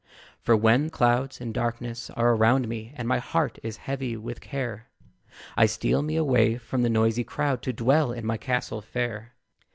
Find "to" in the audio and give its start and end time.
7.61-7.71